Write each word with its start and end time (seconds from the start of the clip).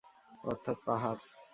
অর্থাৎ 0.43 0.77
পাহাড়। 0.85 1.21